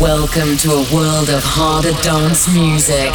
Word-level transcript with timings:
Welcome 0.00 0.56
to 0.58 0.70
a 0.70 0.94
world 0.94 1.28
of 1.28 1.42
harder 1.42 1.90
dance 2.02 2.46
music. 2.54 3.10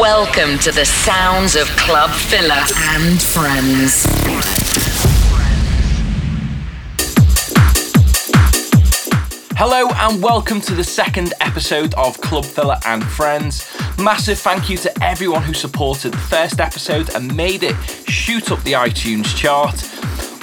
Welcome 0.00 0.58
to 0.60 0.72
the 0.72 0.86
sounds 0.86 1.54
of 1.54 1.66
Club 1.76 2.10
Filler 2.10 2.64
and 2.94 3.20
Friends. 3.20 4.06
Hello 9.58 9.90
and 9.96 10.22
welcome 10.22 10.62
to 10.62 10.74
the 10.74 10.82
second 10.82 11.34
episode 11.42 11.92
of 11.94 12.18
Club 12.22 12.46
Filler 12.46 12.78
and 12.86 13.04
Friends. 13.04 13.70
Massive 13.98 14.38
thank 14.38 14.70
you 14.70 14.78
to 14.78 15.04
everyone 15.04 15.42
who 15.42 15.52
supported 15.52 16.14
the 16.14 16.18
first 16.18 16.58
episode 16.58 17.14
and 17.14 17.36
made 17.36 17.62
it 17.62 17.76
shoot 18.08 18.50
up 18.50 18.62
the 18.62 18.72
iTunes 18.72 19.36
chart. 19.36 19.93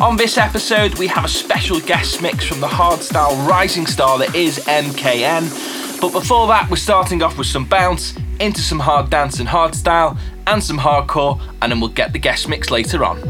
On 0.01 0.17
this 0.17 0.39
episode, 0.39 0.97
we 0.97 1.05
have 1.05 1.25
a 1.25 1.27
special 1.27 1.79
guest 1.79 2.23
mix 2.23 2.43
from 2.43 2.59
the 2.59 2.65
hardstyle 2.65 3.47
rising 3.47 3.85
star 3.85 4.17
that 4.17 4.33
is 4.33 4.57
MKN. 4.65 6.01
But 6.01 6.11
before 6.11 6.47
that, 6.47 6.71
we're 6.71 6.77
starting 6.77 7.21
off 7.21 7.37
with 7.37 7.45
some 7.45 7.65
bounce, 7.65 8.15
into 8.39 8.61
some 8.61 8.79
hard 8.79 9.11
dance 9.11 9.39
and 9.39 9.47
hardstyle, 9.47 10.17
and 10.47 10.63
some 10.63 10.79
hardcore, 10.79 11.39
and 11.61 11.71
then 11.71 11.79
we'll 11.79 11.91
get 11.91 12.13
the 12.13 12.19
guest 12.19 12.49
mix 12.49 12.71
later 12.71 13.05
on. 13.05 13.21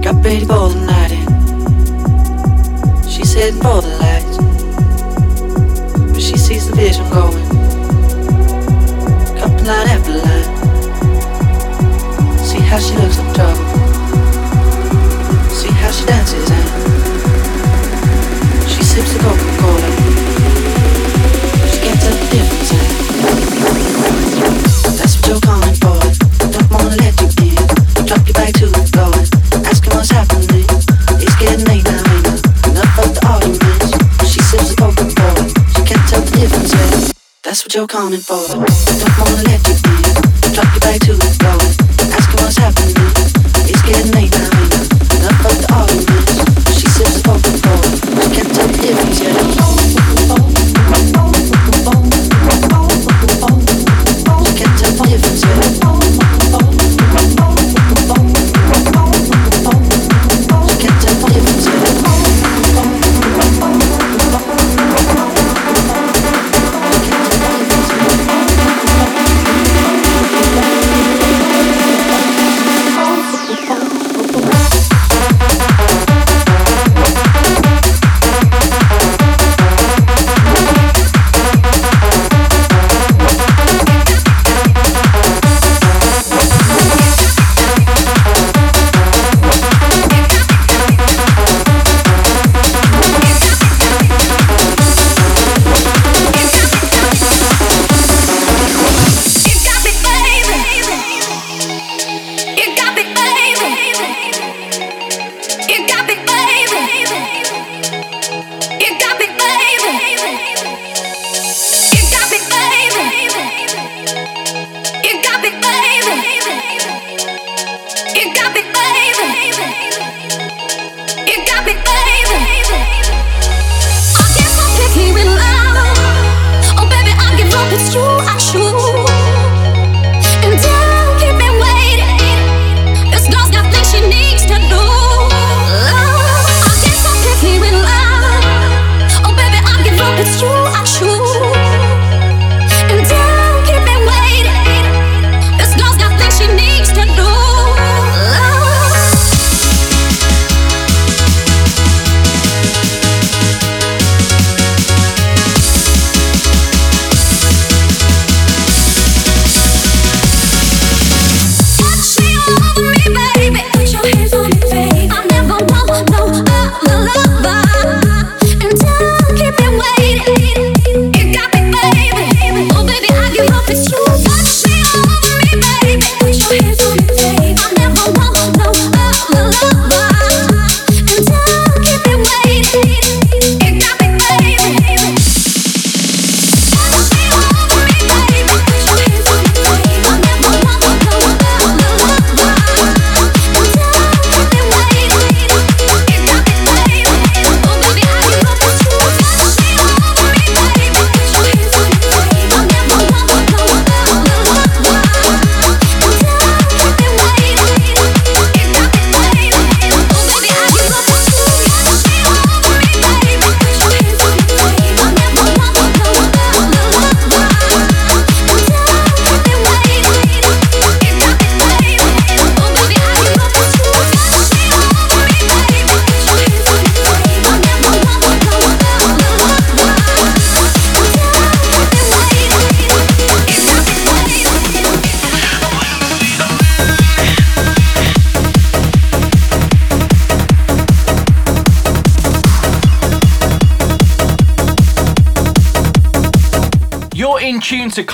Got 0.00 0.24
ready 0.24 0.46
for 0.46 0.70
the 0.70 0.86
night. 0.86 1.10
She's 3.10 3.34
heading 3.34 3.60
for 3.60 3.82
the 3.82 3.88
lights. 4.00 4.38
But 6.14 6.22
she 6.22 6.38
sees 6.38 6.66
the 6.66 6.74
vision 6.74 7.06
going. 7.10 7.46
Couple 9.38 9.66
line 9.66 9.88
after 9.88 10.12
line. 10.12 10.33
How 12.74 12.80
she 12.80 12.96
looks 12.96 13.18
like 13.18 13.34
trouble. 13.36 13.54
See 15.48 15.70
how 15.78 15.92
she 15.92 16.04
dances 16.06 16.50
and 16.50 16.66
she 18.68 18.82
sips 18.82 19.14
the 19.14 19.20
Coca-Cola. 19.22 19.90
She 21.70 21.78
can't 21.86 22.00
tell 22.02 22.16
the 22.18 22.26
difference. 22.34 22.70
And 24.90 24.98
that's 24.98 25.14
what 25.14 25.24
you're 25.28 25.38
calling 25.38 25.76
for. 25.78 26.02
Don't 26.50 26.66
wanna 26.74 26.98
let 26.98 27.14
you 27.22 27.30
in. 27.46 27.54
Drop 28.10 28.26
you 28.26 28.34
back 28.34 28.52
to 28.58 28.66
the 28.66 28.82
floor. 28.90 29.14
Asking 29.70 29.94
what's 29.94 30.10
happening. 30.10 30.66
It's 31.22 31.36
getting 31.38 31.64
late 31.70 31.84
now? 31.86 32.02
Enough 32.74 32.98
of 32.98 33.14
the 33.14 33.22
arguments. 33.22 33.94
She 34.26 34.42
sips 34.42 34.74
the 34.74 34.76
Coca-Cola. 34.82 35.46
She 35.78 35.82
can't 35.86 36.02
tell 36.10 36.22
the 36.26 36.30
difference. 36.42 36.74
Yeah. 36.74 37.14
That's 37.44 37.62
what 37.62 37.72
you're 37.72 37.86
calling 37.86 38.18
for. 38.18 38.42
Don't 38.50 39.14
wanna 39.22 39.46
let 39.46 39.62
you 39.62 39.78
in. 39.78 40.02
Drop 40.50 40.74
you 40.74 40.80
back 40.80 40.98
to 41.06 41.14
the 41.14 41.30
floor. 41.38 41.83
What's 42.44 42.58
happening. 42.58 42.94
It's 43.64 43.80
getting 43.80 44.12
late 44.12 44.30
now, 44.32 44.53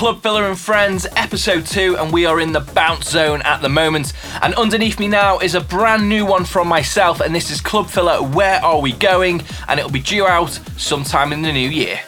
Club 0.01 0.23
Filler 0.23 0.49
and 0.49 0.59
Friends, 0.59 1.07
episode 1.15 1.67
2, 1.67 1.99
and 1.99 2.11
we 2.11 2.25
are 2.25 2.41
in 2.41 2.53
the 2.53 2.61
bounce 2.61 3.11
zone 3.11 3.43
at 3.43 3.61
the 3.61 3.69
moment. 3.69 4.15
And 4.41 4.55
underneath 4.55 4.99
me 4.99 5.09
now 5.09 5.39
is 5.41 5.55
a 5.55 5.61
brand 5.61 6.09
new 6.09 6.25
one 6.25 6.47
from 6.47 6.69
myself, 6.69 7.21
and 7.21 7.35
this 7.35 7.51
is 7.51 7.61
Club 7.61 7.87
Filler 7.87 8.23
Where 8.23 8.65
Are 8.65 8.81
We 8.81 8.93
Going? 8.93 9.43
And 9.69 9.79
it'll 9.79 9.93
be 9.93 10.01
due 10.01 10.27
out 10.27 10.59
sometime 10.79 11.35
in 11.35 11.43
the 11.43 11.53
new 11.53 11.69
year. 11.69 12.01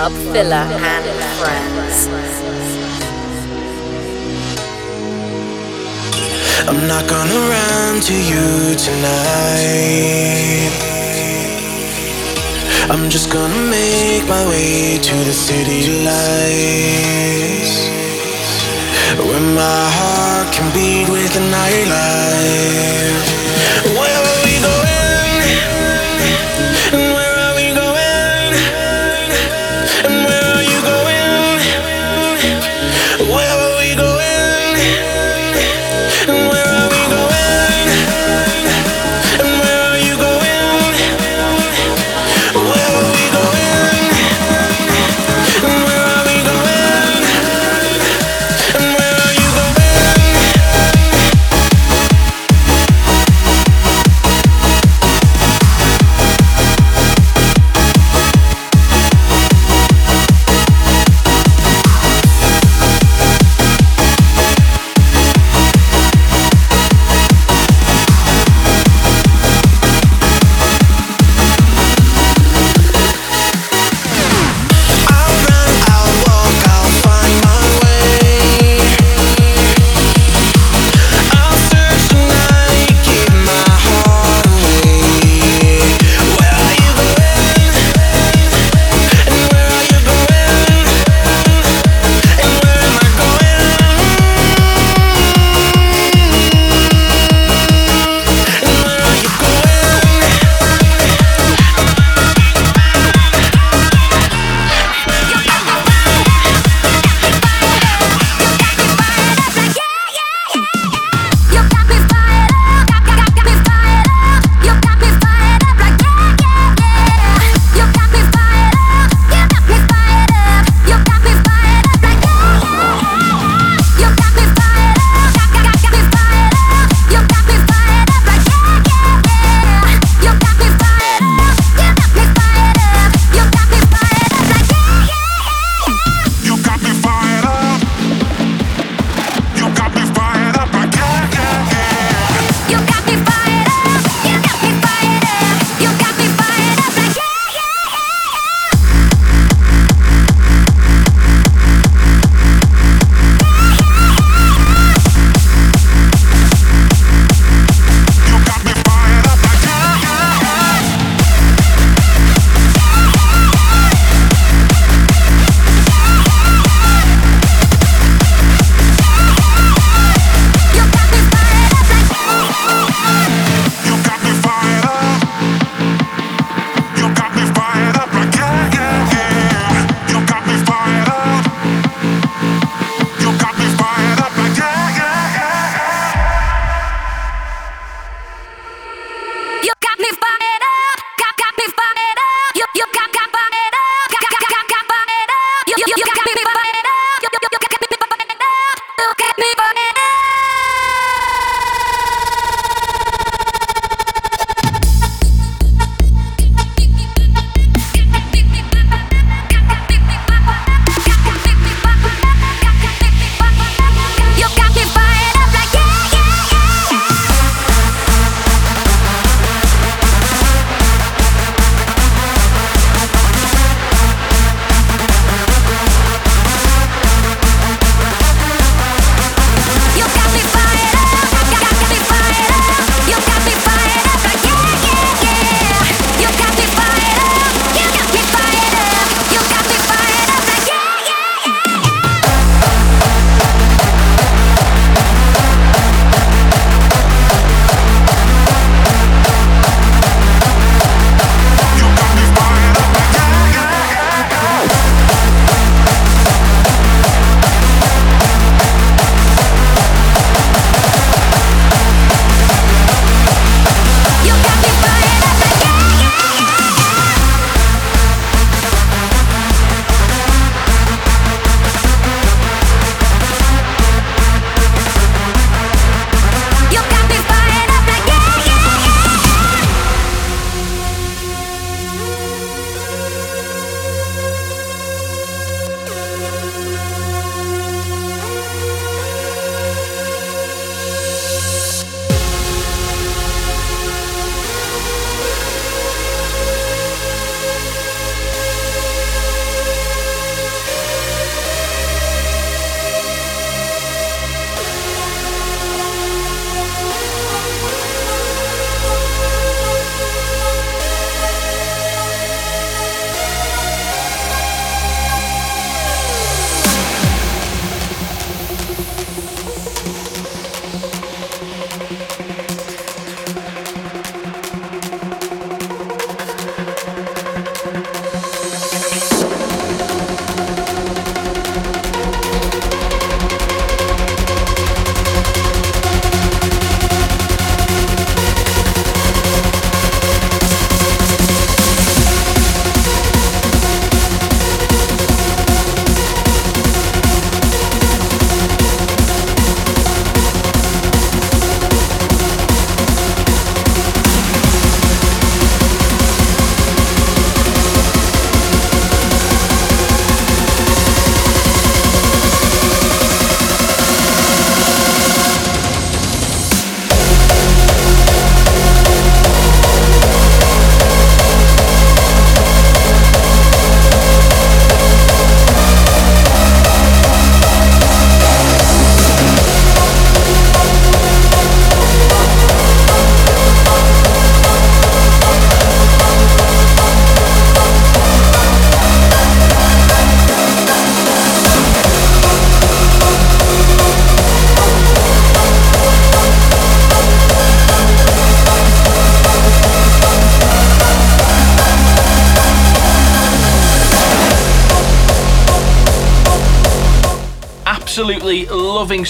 Club 0.00 0.16
Filler 0.32 0.56
and 0.56 1.04
Friends. 1.36 2.08
I'm 6.66 6.80
not 6.88 7.04
gonna 7.06 7.40
run 7.54 8.00
to 8.08 8.14
you 8.30 8.74
tonight. 8.86 10.72
I'm 12.88 13.10
just 13.10 13.28
gonna 13.30 13.62
make 13.68 14.24
my 14.26 14.42
way 14.48 14.96
to 14.96 15.14
the 15.28 15.34
city 15.34 15.82
lights. 16.08 17.74
Where 19.28 19.46
my 19.62 19.82
heart 19.98 20.48
can 20.54 20.66
beat 20.72 21.10
with 21.10 21.30
the 21.34 21.44
nightlife. 21.56 23.20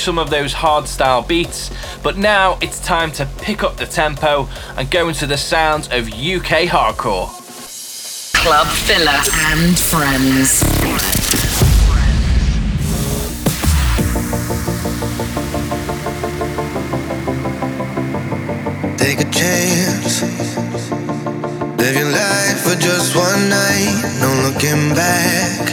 Some 0.00 0.18
of 0.18 0.30
those 0.30 0.54
hardstyle 0.54 1.26
beats, 1.28 1.70
but 2.02 2.16
now 2.16 2.58
it's 2.62 2.80
time 2.80 3.12
to 3.12 3.26
pick 3.38 3.62
up 3.62 3.76
the 3.76 3.84
tempo 3.84 4.48
and 4.76 4.90
go 4.90 5.08
into 5.08 5.26
the 5.26 5.36
sounds 5.36 5.88
of 5.88 6.06
UK 6.08 6.66
hardcore. 6.66 7.28
Club 8.34 8.66
Filler 8.66 9.20
and 9.52 9.78
Friends. 9.78 10.60
Take 18.96 19.20
a 19.20 19.30
chance. 19.30 20.22
Live 21.76 21.96
your 21.96 22.10
life 22.10 22.60
for 22.60 22.76
just 22.76 23.14
one 23.14 23.48
night, 23.50 24.18
no 24.20 24.48
looking 24.48 24.94
back. 24.94 25.69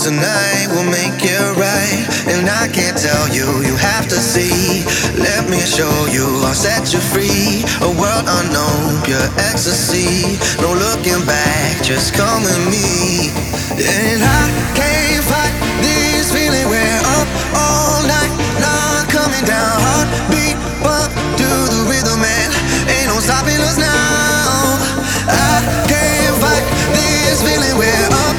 Cause 0.00 0.08
tonight 0.08 0.66
will 0.72 0.88
make 0.88 1.20
it 1.20 1.44
right. 1.60 2.00
And 2.32 2.48
I 2.48 2.72
can't 2.72 2.96
tell 2.96 3.28
you, 3.28 3.44
you 3.60 3.76
have 3.76 4.08
to 4.08 4.16
see. 4.16 4.80
Let 5.20 5.50
me 5.50 5.60
show 5.60 5.92
you, 6.08 6.24
I'll 6.40 6.56
set 6.56 6.94
you 6.94 7.00
free. 7.12 7.60
A 7.84 7.90
world 8.00 8.24
unknown, 8.24 9.04
pure 9.04 9.20
ecstasy. 9.36 10.40
No 10.64 10.72
looking 10.72 11.20
back, 11.28 11.84
just 11.84 12.14
come 12.14 12.40
with 12.48 12.64
me. 12.72 13.28
And 13.76 14.24
I 14.24 14.42
can't 14.72 15.24
fight 15.28 15.52
this 15.84 16.32
feeling. 16.32 16.64
We're 16.72 17.02
up 17.20 17.28
all 17.52 18.00
night, 18.08 18.32
not 18.56 19.04
coming 19.12 19.44
down. 19.44 19.76
Heartbeat 19.84 20.56
bump 20.80 21.12
to 21.12 21.50
the 21.76 21.80
rhythm, 21.92 22.24
and 22.24 22.50
ain't 22.88 23.12
no 23.12 23.20
stopping 23.20 23.60
us 23.60 23.76
now. 23.76 24.80
I 25.28 25.60
can't 25.92 26.36
fight 26.40 26.64
this 26.96 27.44
feeling. 27.44 27.76
We're 27.76 28.08
up 28.08 28.29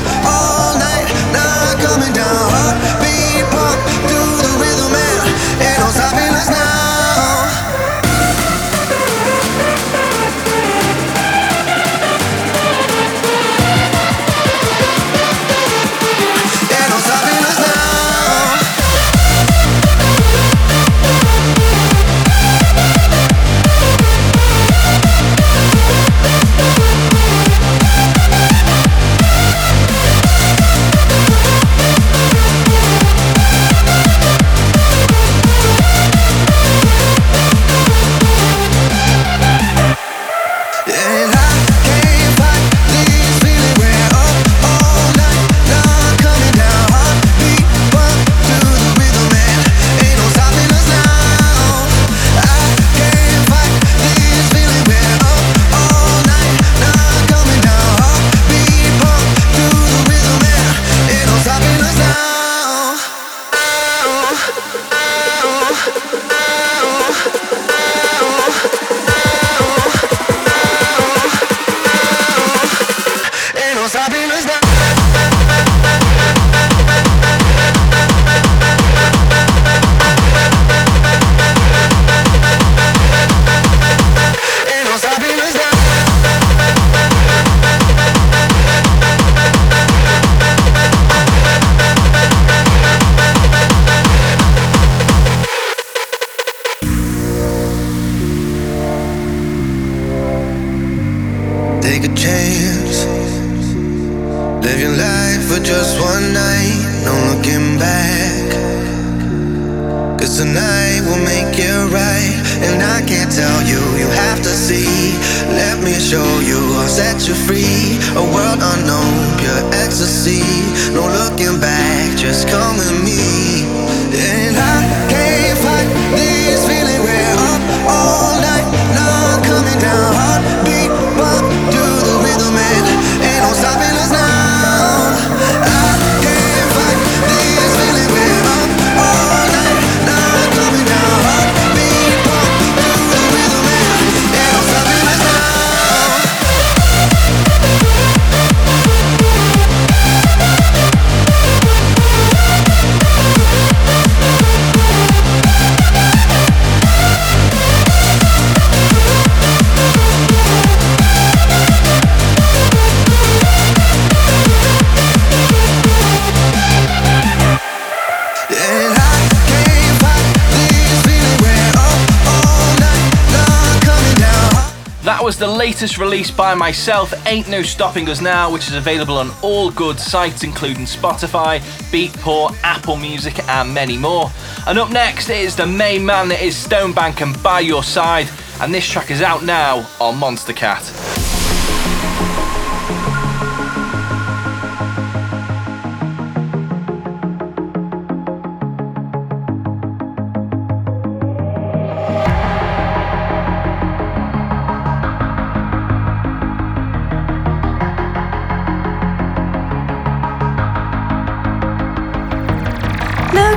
by 176.29 176.53
myself, 176.53 177.13
Ain't 177.25 177.49
No 177.49 177.63
Stopping 177.63 178.07
Us 178.09 178.21
Now, 178.21 178.51
which 178.51 178.67
is 178.67 178.75
available 178.75 179.17
on 179.17 179.31
all 179.41 179.71
good 179.71 179.99
sites, 179.99 180.43
including 180.43 180.83
Spotify, 180.83 181.59
Beatport, 181.89 182.55
Apple 182.63 182.97
Music, 182.97 183.39
and 183.47 183.73
many 183.73 183.97
more. 183.97 184.29
And 184.67 184.77
up 184.77 184.91
next 184.91 185.29
is 185.29 185.55
the 185.55 185.65
main 185.65 186.05
man 186.05 186.27
that 186.27 186.43
is 186.43 186.53
Stonebank 186.55 187.21
and 187.21 187.41
By 187.41 187.61
Your 187.61 187.81
Side, 187.81 188.29
and 188.59 188.73
this 188.73 188.87
track 188.87 189.09
is 189.09 189.21
out 189.21 189.43
now 189.43 189.89
on 189.99 190.19
Monstercat. 190.19 191.00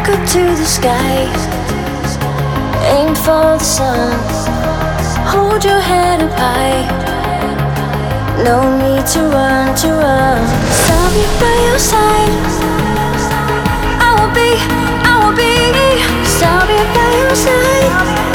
Look 0.06 0.18
up 0.18 0.28
to 0.32 0.38
the 0.38 0.66
sky, 0.66 1.24
aim 2.92 3.14
for 3.14 3.56
the 3.56 3.58
sun. 3.58 4.12
Hold 5.32 5.64
your 5.64 5.80
head 5.80 6.20
up 6.20 6.38
high. 6.38 6.84
No 8.44 8.60
need 8.76 9.06
to 9.14 9.20
run, 9.20 9.74
to 9.76 9.88
run. 9.88 10.42
I'll 10.92 11.10
be 11.14 11.24
by 11.40 11.56
your 11.68 11.78
side. 11.78 12.32
I 14.04 14.12
will 14.20 14.34
be, 14.34 14.50
I 15.08 15.24
will 15.24 15.34
be. 15.34 15.54
I'll 16.44 16.66
be 16.68 16.80
by 16.92 17.10
your 17.22 17.34
side. 17.34 18.33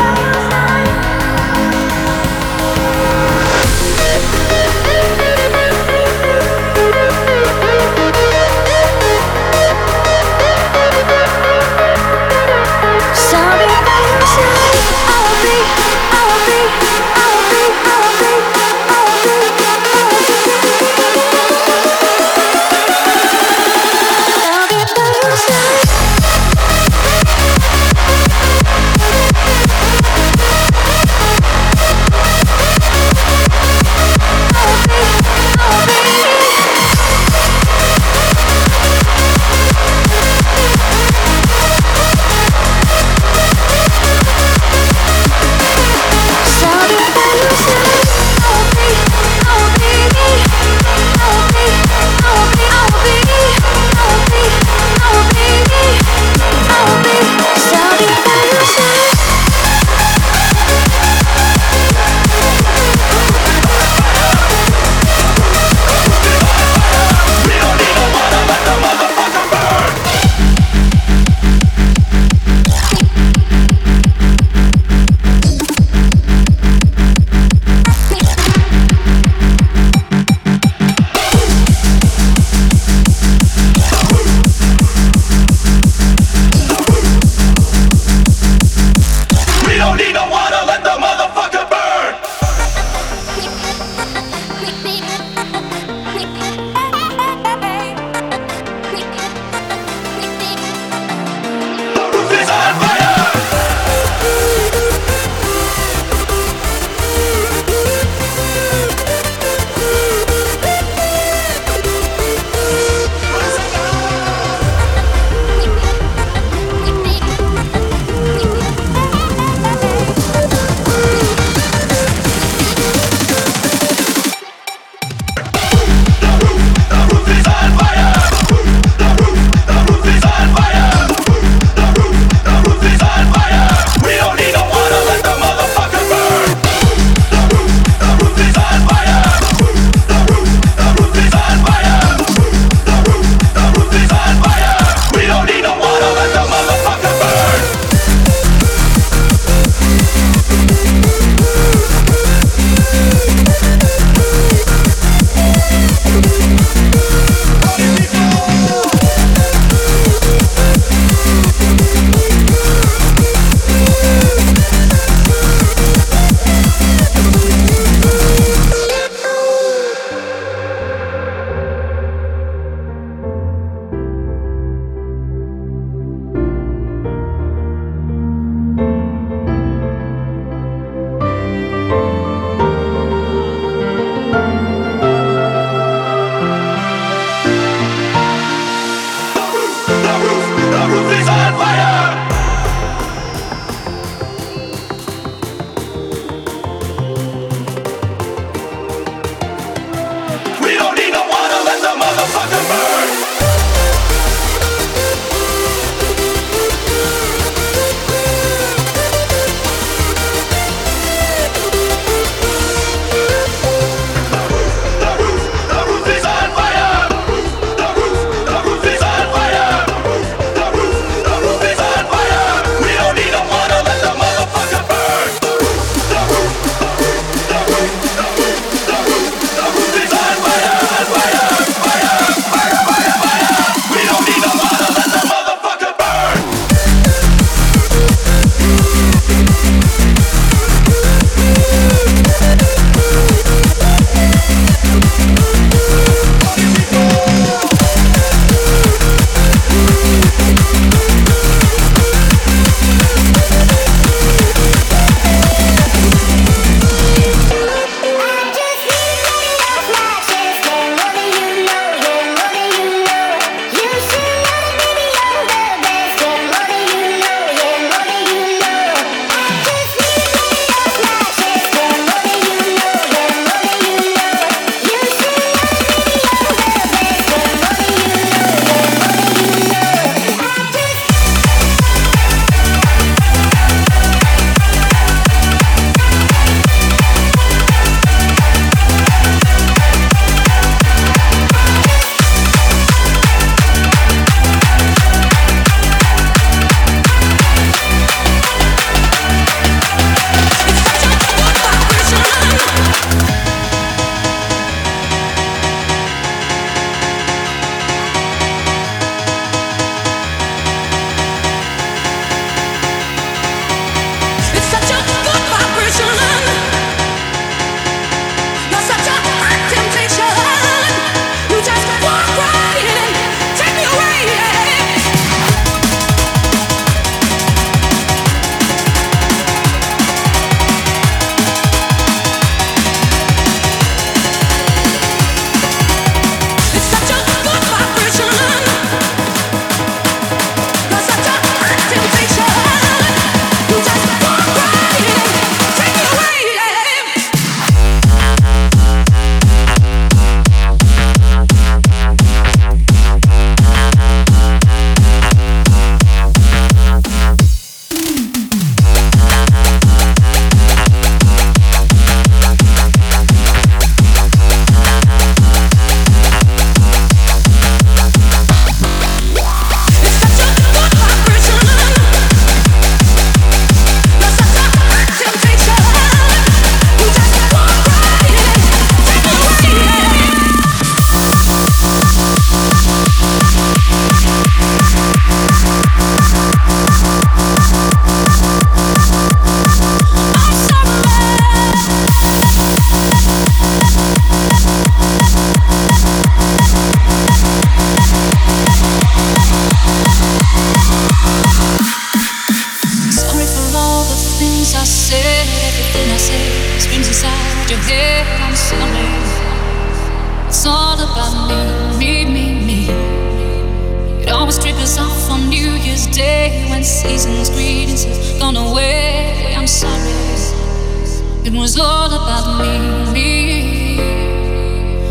about 422.23 422.62
me, 422.62 423.13
me. 423.13 423.99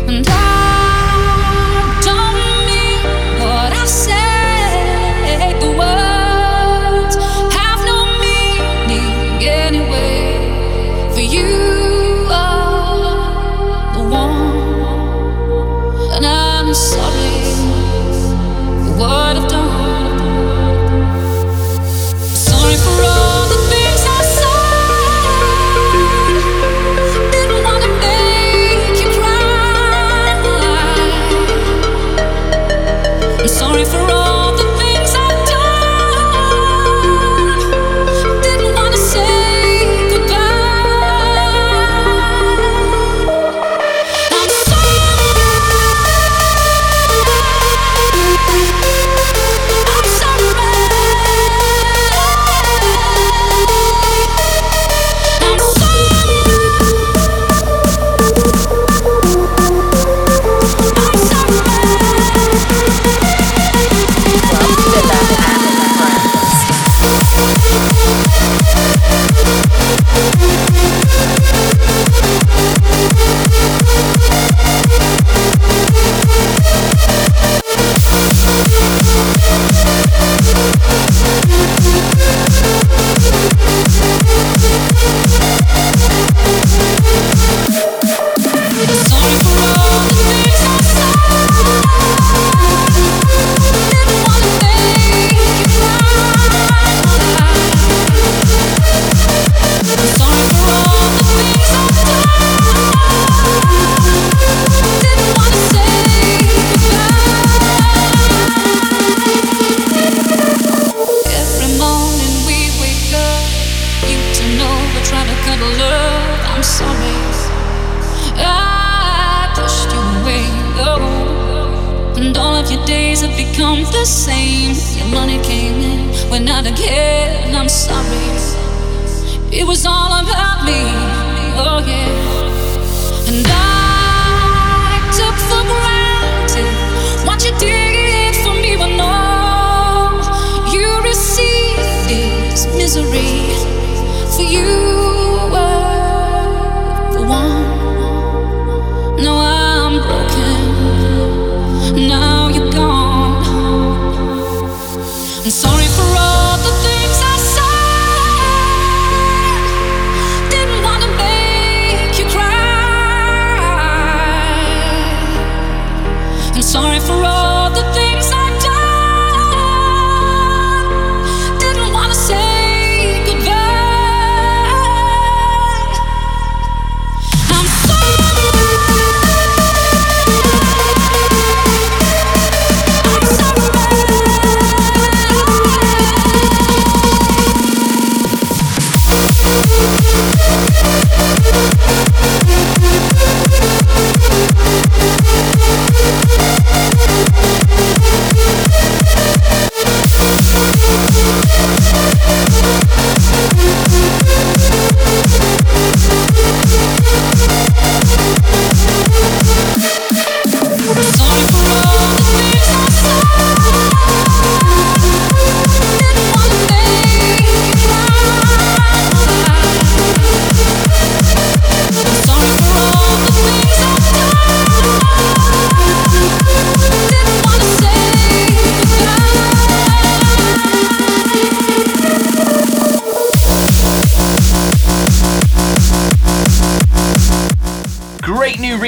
and 0.07 0.27
I 0.27 0.48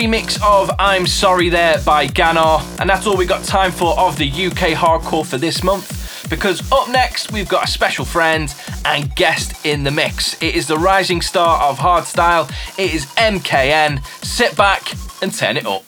remix 0.02 0.42
of 0.42 0.72
I'm 0.80 1.06
Sorry 1.06 1.50
There 1.50 1.80
by 1.86 2.08
Ganar, 2.08 2.62
and 2.80 2.90
that's 2.90 3.06
all 3.06 3.16
we 3.16 3.28
got 3.28 3.44
time 3.44 3.72
for 3.72 3.96
of 4.00 4.18
the 4.18 4.28
UK 4.28 4.74
hardcore 4.74 5.24
for 5.24 5.38
this 5.38 5.64
month. 5.64 6.28
Because 6.28 6.60
up 6.72 6.90
next, 6.90 7.32
we've 7.32 7.48
got 7.48 7.66
a 7.66 7.68
special 7.68 8.04
friend 8.04 8.52
and 8.84 9.16
guest 9.16 9.64
in 9.64 9.84
the 9.84 9.92
mix. 9.92 10.42
It 10.42 10.56
is 10.56 10.66
the 10.66 10.78
rising 10.78 11.22
star 11.22 11.62
of 11.62 11.78
hardstyle, 11.78 12.50
it 12.80 12.96
is 12.96 13.06
MKN. 13.16 14.04
Sit 14.26 14.58
back 14.58 14.92
and 15.22 15.32
turn 15.32 15.56
it 15.56 15.68
up. 15.68 15.86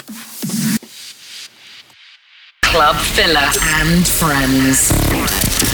Club 2.61 2.95
Filler 2.97 3.49
and 3.81 4.07
Friends. 4.07 5.72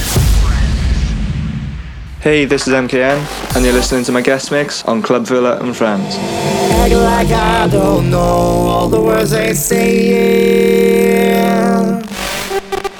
Hey, 2.21 2.43
this 2.43 2.67
is 2.67 2.73
MKN, 2.73 3.55
and 3.55 3.63
you're 3.63 3.73
listening 3.73 4.03
to 4.03 4.11
my 4.11 4.19
guest 4.19 4.51
mix 4.51 4.83
on 4.83 5.01
Club 5.01 5.25
Filler 5.25 5.57
and 5.61 5.73
Friends. 5.73 6.17
Act 6.17 6.93
like 6.93 7.29
I 7.29 7.69
don't 7.69 8.09
know 8.09 8.17
all 8.19 8.89
the 8.89 8.99
words 8.99 9.31
they 9.31 9.53
saying. 9.53 10.89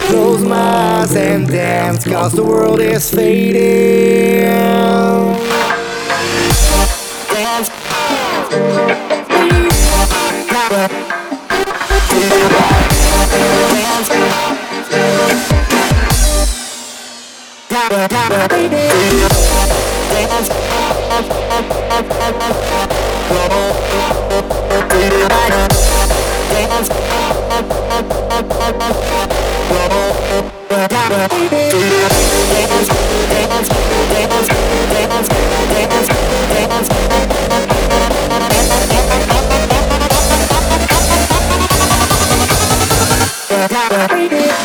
Close 0.08 0.42
my 0.42 1.02
eyes 1.02 1.14
and 1.18 1.50
dance, 1.50 2.06
cause 2.06 2.32
the 2.32 2.46
world 2.46 2.80
is 2.80 3.14
fading. 3.14 3.60
Dance. 7.28 7.70
Dance. 13.28 14.08
Dance. 14.08 14.49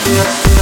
Yeah. 0.07 0.54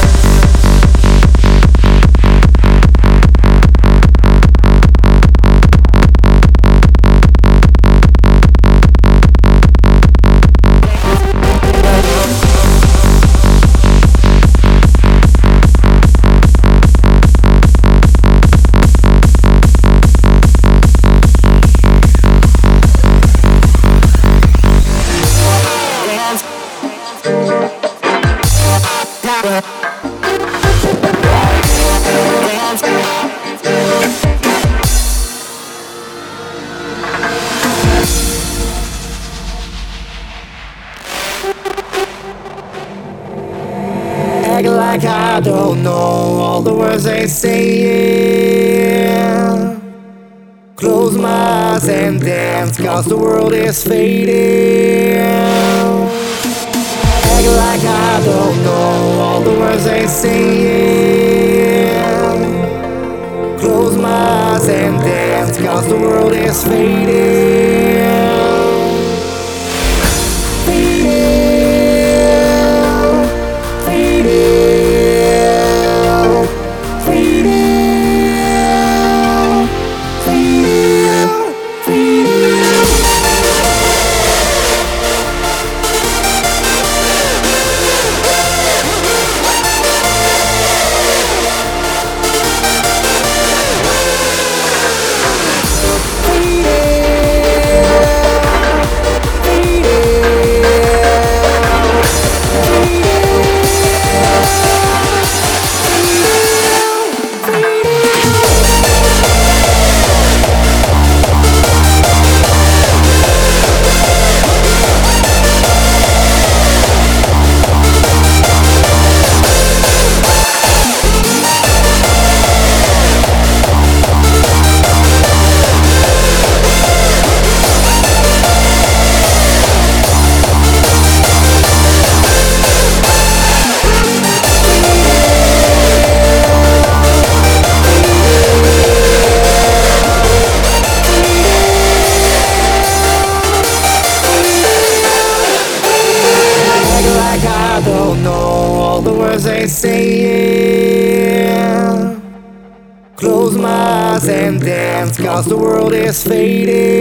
Cause 155.42 155.48
the 155.48 155.56
world 155.56 155.92
is 155.92 156.22
fading. 156.22 156.91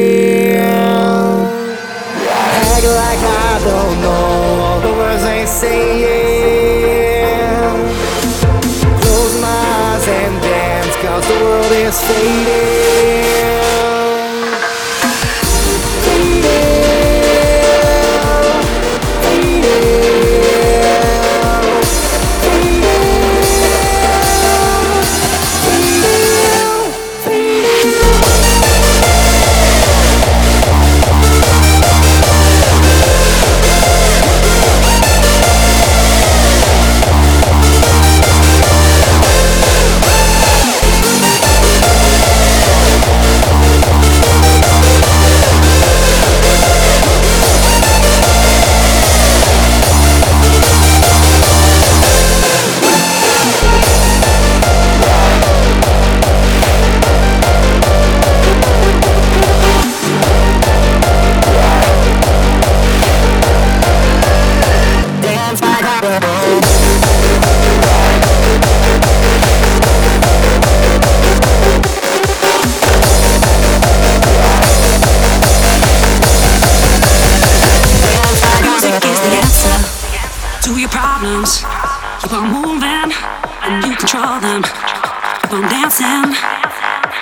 control 84.01 84.39
them. 84.39 84.63
Keep 84.63 85.53
on 85.53 85.61
dancing, 85.69 86.33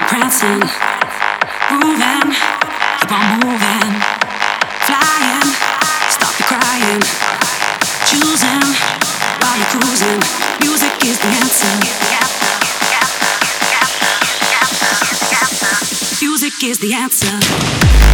prancing, 0.08 0.64
moving, 1.76 2.32
keep 3.00 3.12
on 3.12 3.26
moving, 3.44 3.92
flying, 4.88 5.50
stop 6.08 6.40
your 6.40 6.48
crying, 6.48 7.02
choosing 8.08 8.64
while 9.42 9.58
you're 9.60 9.72
cruising. 9.76 10.22
Music 10.62 10.94
is 11.04 11.20
the 11.20 11.28
answer. 11.44 11.76
Music 16.22 16.64
is 16.64 16.80
the 16.80 16.94
answer. 16.94 18.09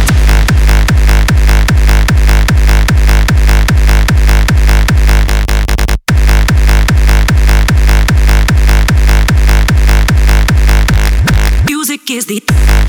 Is 12.10 12.26
the 12.26 12.85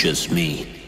just 0.00 0.30
me. 0.30 0.79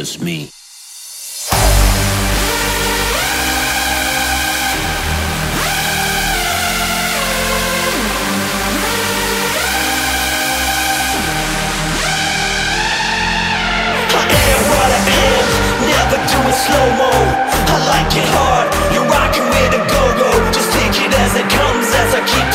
The 0.00 0.06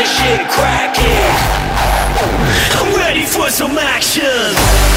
shit 0.04 0.50
cracking. 0.50 1.36
I'm 2.80 2.96
ready 2.96 3.26
for 3.26 3.50
some 3.50 3.78
action. 3.78 4.95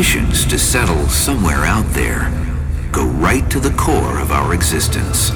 To 0.00 0.58
settle 0.58 1.06
somewhere 1.10 1.66
out 1.66 1.84
there 1.88 2.32
go 2.90 3.04
right 3.20 3.50
to 3.50 3.60
the 3.60 3.68
core 3.72 4.18
of 4.18 4.32
our 4.32 4.54
existence. 4.54 5.28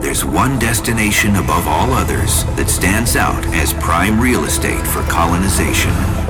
There's 0.00 0.24
one 0.24 0.60
destination 0.60 1.34
above 1.34 1.66
all 1.66 1.90
others 1.92 2.44
that 2.54 2.68
stands 2.68 3.16
out 3.16 3.44
as 3.46 3.72
prime 3.74 4.20
real 4.20 4.44
estate 4.44 4.86
for 4.86 5.02
colonization. 5.02 6.25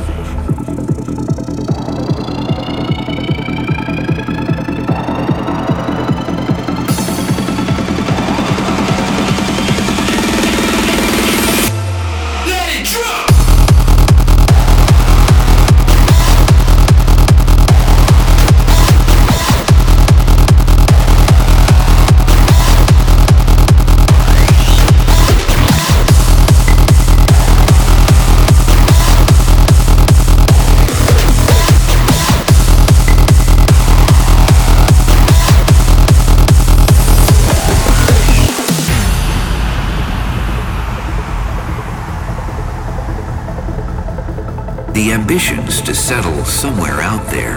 To 45.66 45.94
settle 45.94 46.44
somewhere 46.44 47.00
out 47.00 47.26
there 47.28 47.55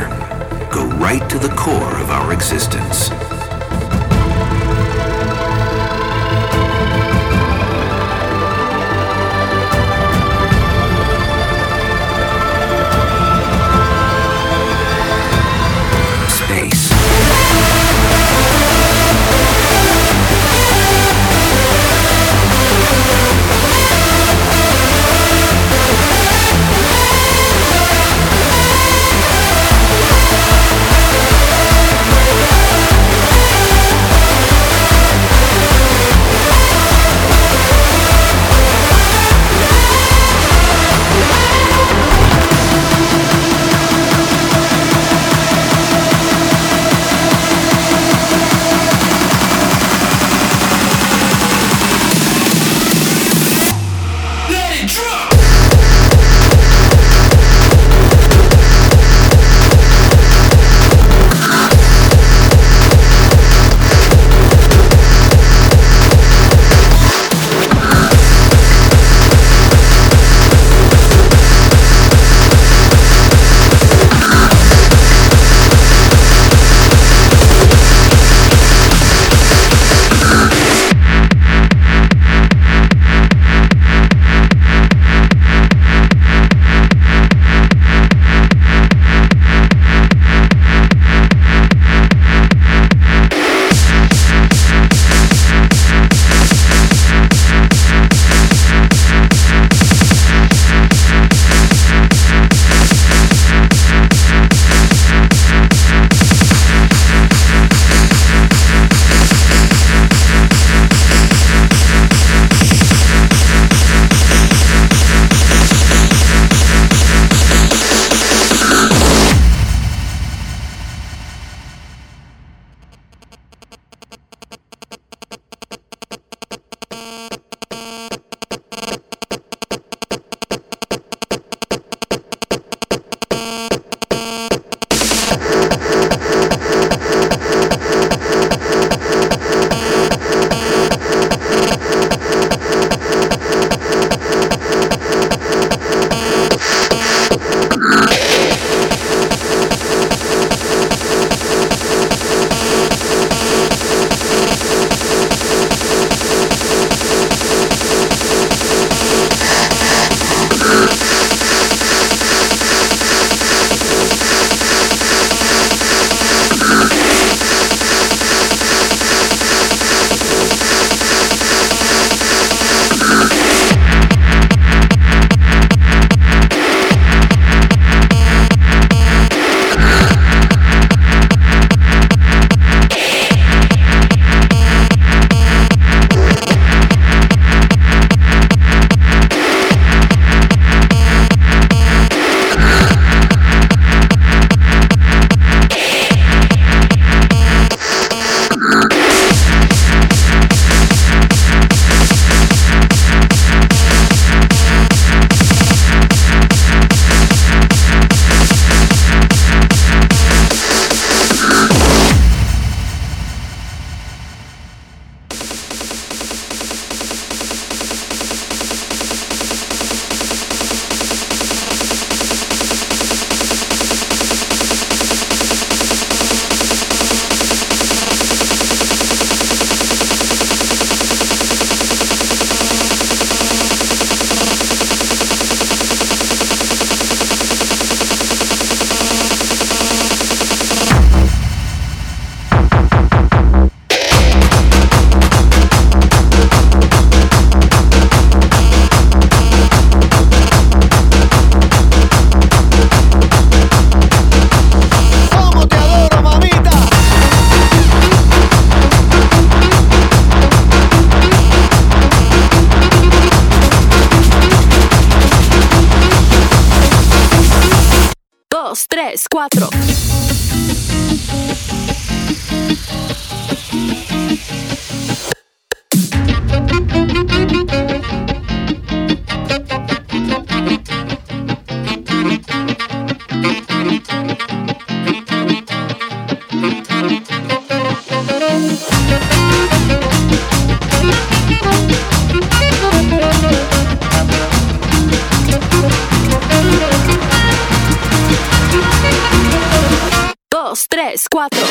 Dos, 300.70 300.88
tres, 300.88 301.26
cuatro. 301.28 301.66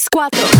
3, 0.00 0.30
4. 0.30 0.59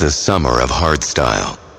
Dos, 0.00 0.24
tres, 1.14 1.69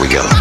cuatro. 0.00 0.30
This 0.30 0.39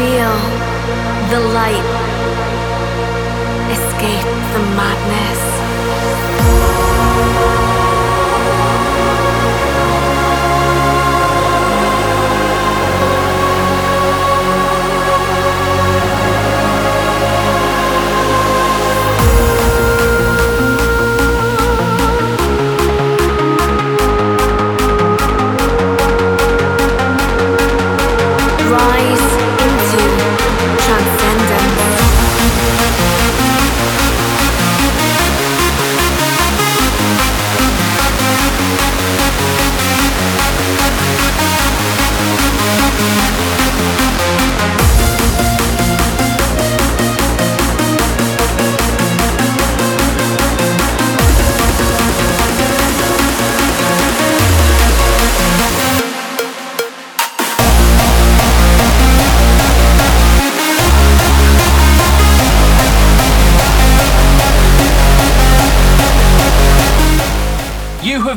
is 0.00 0.04
the 1.32 1.40
summer 4.52 5.37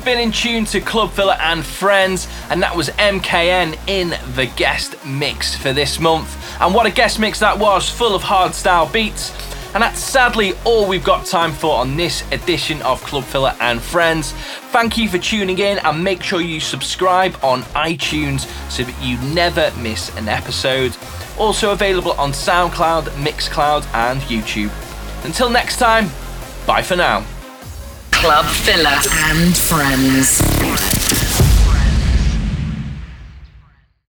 of 0.01 0.07
hardstyle. 0.07 0.23
in 0.23 0.31
tune 0.31 0.65
to 0.65 0.81
Club 0.81 1.11
Filler 1.11 1.37
and 1.39 1.65
Friends, 1.65 2.27
and 2.49 2.61
that 2.61 2.75
was 2.75 2.89
MKN 2.89 3.77
in 3.87 4.09
the 4.35 4.45
guest 4.55 4.95
mix 5.05 5.55
for 5.55 5.73
this 5.73 5.99
month. 5.99 6.61
And 6.61 6.73
what 6.73 6.85
a 6.85 6.91
guest 6.91 7.19
mix 7.19 7.39
that 7.39 7.57
was, 7.57 7.89
full 7.89 8.15
of 8.15 8.21
hardstyle 8.21 8.91
beats. 8.91 9.31
And 9.73 9.81
that's 9.81 9.99
sadly 9.99 10.53
all 10.65 10.87
we've 10.87 11.03
got 11.03 11.25
time 11.25 11.53
for 11.53 11.77
on 11.77 11.95
this 11.95 12.29
edition 12.33 12.81
of 12.81 13.01
Club 13.03 13.23
Filler 13.23 13.55
and 13.61 13.81
Friends. 13.81 14.33
Thank 14.71 14.97
you 14.97 15.07
for 15.07 15.17
tuning 15.17 15.59
in 15.59 15.79
and 15.79 16.03
make 16.03 16.21
sure 16.21 16.41
you 16.41 16.59
subscribe 16.59 17.37
on 17.41 17.61
iTunes 17.73 18.41
so 18.69 18.83
that 18.83 19.01
you 19.01 19.17
never 19.33 19.71
miss 19.77 20.15
an 20.17 20.27
episode. 20.27 20.97
Also 21.39 21.71
available 21.71 22.11
on 22.13 22.31
SoundCloud, 22.31 23.03
Mixcloud, 23.23 23.85
and 23.93 24.19
YouTube. 24.21 24.71
Until 25.25 25.49
next 25.49 25.77
time, 25.77 26.09
bye 26.67 26.81
for 26.81 26.97
now. 26.97 27.25
Club 28.21 28.45
Filler 28.45 28.99
and 29.31 29.57
Friends. 29.57 30.50